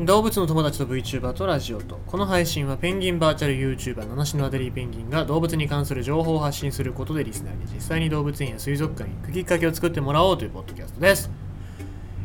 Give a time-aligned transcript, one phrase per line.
[0.00, 11.30] 動物の友達と VTuber とラジオとこの配信はペンギンバーチャル YouTuber 七種のアデリーペンギンが動物に関する情報を発信することでリスナーに実際に動物園や水族館に行くきっかけを作ってもらおうというポッドキャストです。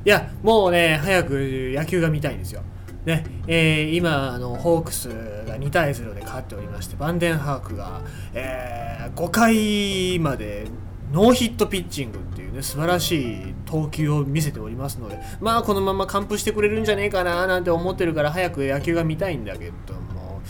[0.03, 1.31] いやもうね早く
[1.75, 2.63] 野球が見たいんですよ。
[3.05, 3.23] ね。
[3.45, 5.09] えー今あのホークス
[5.47, 8.01] が2対0で勝っておりましてバンデンハークが、
[8.33, 10.65] えー5回まで
[11.11, 20.41] ノーヒットピッチングっていうね素晴らしい投球を見せておりますのでまあこのまま完封してくれるんじゃねえかななんて思ってるから早く野球が見たいんだけども。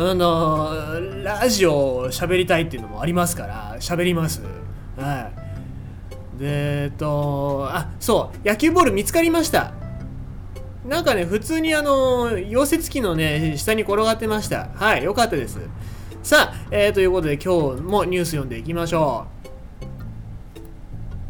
[0.00, 4.42] あのラジオを喋りたいっていうのもありますから喋ります。
[4.96, 5.32] は
[6.36, 6.38] い。
[6.38, 9.72] でえっとあそう野球ボール見つかりました。
[10.86, 14.68] なんかね普通にあの溶接機のね下に転がってました。
[14.74, 15.58] はいよかったです。
[16.22, 19.37] さあ、えーということで今日もニュース読んでいきましょう。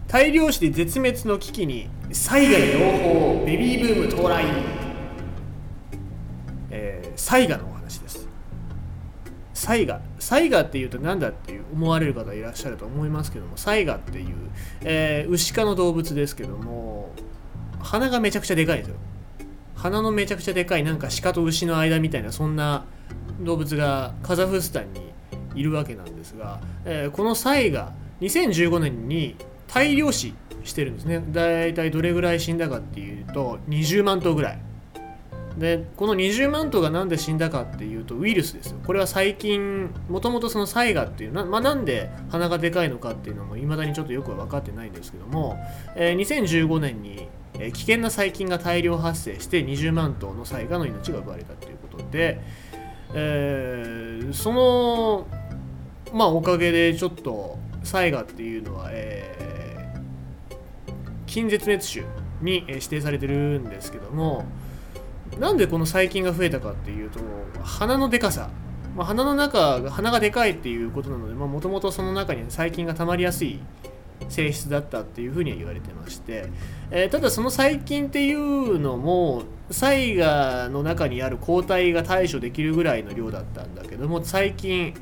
[0.08, 4.42] 大量死で絶滅の危機に災害両方ベビーブーム到来、
[6.70, 8.26] えー、災害のお話です。
[9.52, 14.34] 災害災害っていうと何だっていう思われる方いらっしゃると思いますけども災害っていう、
[14.80, 17.12] えー、牛科の動物ですけども
[17.78, 18.96] 鼻がめちゃくちゃでかいですよ。
[19.74, 22.86] 鼻のめちゃくちゃでかいなんか鹿と牛の間みたいなそんな
[23.42, 25.12] 動物がカザフスタンに
[25.54, 29.36] いるわけなんですが、えーこのサイが2015年に
[29.68, 31.22] 大量死してるんですね。
[31.30, 34.58] だいたいどれぐらい死んだかっていうと20万頭ぐらい。
[35.58, 38.78] でこの20万頭がなんで死んだかっていうとウイルスですよ。
[38.86, 45.58] これは最近もともとそのサイガっていうな,、まあ、なんで鼻がでかいのかっていうのもいまだにちょっとよくは分かってないんですけども、
[45.96, 52.40] えー2015年に、えー危険な細菌が大量発生して20万頭のサイガの命が奪われたということで、
[53.14, 55.26] えーその
[56.12, 59.37] まあおかげでちょっとサイガっていうのは、え
[61.38, 62.04] 近絶滅種
[62.42, 64.44] に指定されてるんですけども
[65.38, 67.20] なんでこの細菌が増えたかっていうと
[67.62, 68.50] 鼻のでかさ、
[68.96, 73.60] まあ、鼻の中が鼻がでかいっていうことなのでもともとその中に細菌が溜まりやすい
[74.28, 76.46] 性質だったっていうふうには言われてまして、
[76.90, 84.94] えーただその細菌っていうのもサイガの中にある抗体が対処できるぐらいの量だったんだけども最近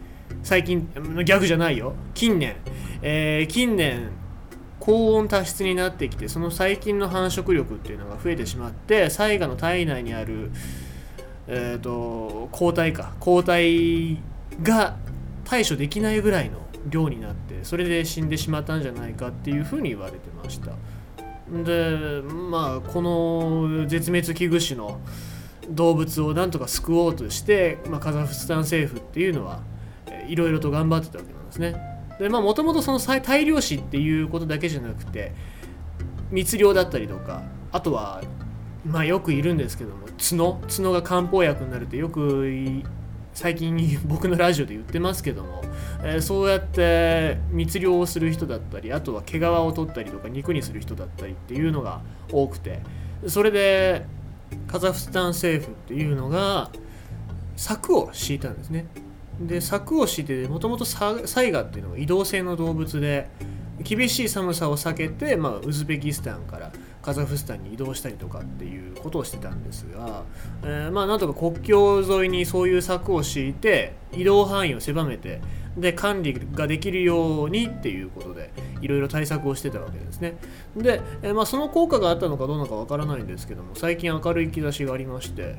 [0.42, 1.94] 最近うん逆じゃないよ。
[2.14, 2.56] 近年、
[3.00, 4.10] えー近年
[4.80, 10.50] 高温多湿になってきてその細菌の繁殖力っていうのが増えてしまってサイガの体内にある、
[11.48, 13.14] えー、と抗体か。
[13.20, 14.18] 抗体
[14.62, 14.96] が
[15.44, 20.72] 対処できないぐらいの量になってそれで死んでしまったんじゃないかっていうふうに言われてました。
[21.50, 25.00] でまあこの絶滅危惧種の
[25.68, 29.60] 動物をなんとか救おうとして、まあ、カザフスタン政府っていうのは
[30.28, 31.95] いろいろと頑張ってたわけなんですね。
[32.18, 35.32] でまあもともとその大量死っていうことだけじゃなくて
[36.30, 38.22] 密漁だったりとかあとは
[38.84, 42.82] まあよくいるんですけども角角が漢方薬になるってよく
[43.34, 43.76] 最近
[44.08, 45.62] 僕のラジオで言ってますけども、
[46.02, 52.00] えーそうやって密漁をする人だったりあとは毛皮を取ったりとか肉にする人だったりっていうのが
[52.32, 52.80] 多くて
[53.26, 54.06] それで
[54.66, 56.70] カザフスタン政府っていうのが
[57.56, 58.86] 柵を敷いたんですね。
[59.40, 63.28] で柵を敷いてもともとサイガっていうのは移動性の動物で
[63.80, 70.24] 厳しい寒さを避けて、まあ、ウズベキスタンからカザフスタンに移動したりとかっていうことをしてたんですが、
[70.64, 75.40] えーまあなんとか国境沿いにそういう柵を敷いて移動範囲を狭めて
[75.76, 80.36] で管理ができるようにっていうことでいろいろ対策をしてたわけですね。
[80.76, 85.56] で、えーまあ、その効果があったのかどうなのかわからないんですけども最近明るい兆しがありまして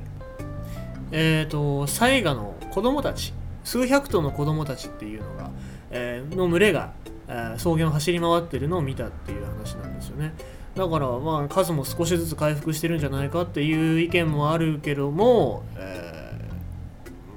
[1.12, 3.34] えー、とサイガの子供たち
[3.68, 5.52] 数百頭の子供たちっていうのが、
[5.92, 6.94] えーの群れが、
[7.28, 10.34] えー草原を走り回ってるのを見たっていう話なんですよね。
[10.76, 16.40] だからまあ数も少しずつ回復してるんじゃないかっていう意見もあるけども、え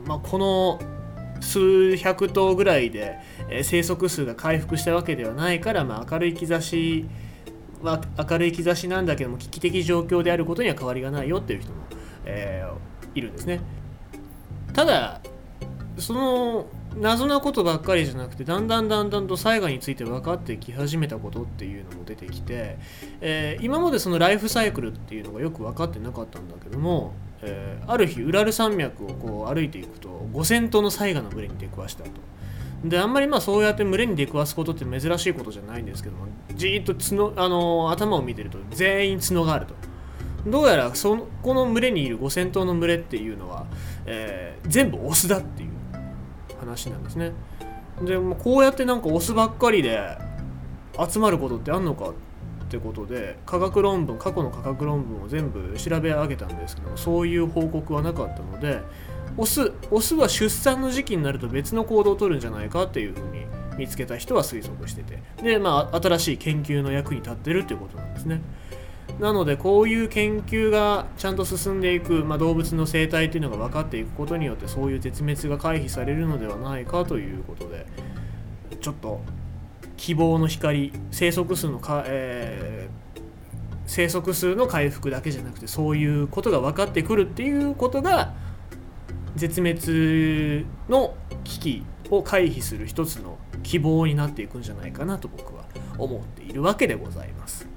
[0.04, 0.78] ーまあ、この
[1.40, 7.06] 数百頭ぐらいで、え生息数が回復したわけではないから、まあ、明るい兆し
[7.82, 11.78] は明るい兆しなんだけども危機的状況であることには変わりがないよっていう人も、
[12.25, 13.58] えーいるんですね。
[14.72, 15.20] ただ
[15.98, 16.66] その
[16.96, 22.78] 謎なことばっかりじゃなくてだんだんだんだんと災害について分かってき始めたことっていうのも出てきて、
[23.20, 32.10] えー今までそのライフサイクルっていうのがよく分かってなかったんだけども、えーある日ウラル山脈をこう歩いていくと5,000頭の災害の群れに出くわしたと。
[32.84, 39.75] であんまりまあそうやって群れに出くわすことって珍しいことじゃないんですけどもじーっと角あの頭を見てると全員角があると。
[40.46, 43.66] どうやらそこの群れにいる5,000頭の群れっていうのは、
[44.06, 45.70] えー全部オスだっていう
[46.60, 47.32] 話なんですね。
[48.02, 50.16] でもこうやってなんかオスばっかりで
[51.08, 52.12] 集まることってあんのかっ
[52.70, 58.80] てことで科学論文過去の科学論文を全部調べ上げたんですけどそういう報告はなかったので
[59.36, 63.44] オスオスは出産の時期になると別の行動を取るんじゃないかっていうふうに
[63.76, 68.40] 見つけた人は推測しててでまあ新しい研究の役に立ってるっていうことなんですね
[69.18, 77.86] なのでこういう研究がちゃんと進んでいく、まあ、動物の生態っていうのが分かっていくことによってそういう絶滅が回避されるのではないかということで
[78.80, 79.20] ちょっと
[79.96, 83.20] 希望の光生息数のか、えー、
[83.86, 88.32] 生息数の回復だけじゃなくてそういうことが分かってくるっていうことが
[89.36, 91.14] 絶滅の
[91.44, 95.64] 危機を回避する一つの希望になっていくんじゃないかなと僕は
[95.98, 97.69] 思っているわけでございます。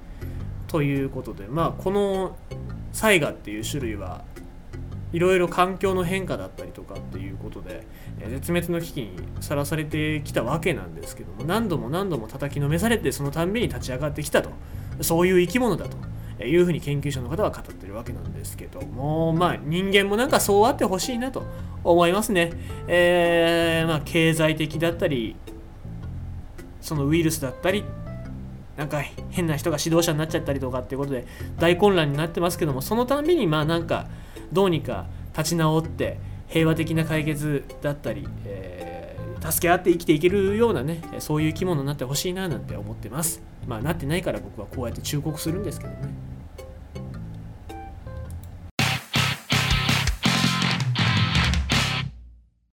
[0.74, 2.36] ということでまあこの
[2.92, 4.24] サイガっていう種類は
[5.12, 7.86] いろいろ環境の変化だったりとかっていうことで
[8.28, 14.50] 絶滅の危機にさらされてきたわけなんですけども何度も何度も叩きのめされてそのたんびに立ち上がってきたと
[15.00, 15.86] そういう生き物だ
[16.38, 21.44] というふうに研究者の方は語ってるわけなんですけどもまあ人間もなんかそうあってほしいなと
[21.84, 22.50] 思いますね。
[22.88, 25.36] えー、まあ経済的だったり
[26.80, 27.84] そのウイルスだったり
[28.76, 29.00] なんか
[29.30, 31.26] 変な人が指導者になっちゃったりとかっていうことで
[31.58, 34.08] 大混乱になってますけどもそのたんびにまあなんか
[34.52, 35.06] どうにか
[35.36, 36.18] 立ち直って
[36.48, 43.42] 平和的な解決だったり、えー、助け合って生きていけるようなねそういう生き物になってほしいななんて思ってます。
[43.66, 46.08] まあなってないから僕はこうやって忠告するんですけどね。